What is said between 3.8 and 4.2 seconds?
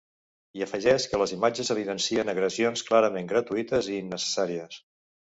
i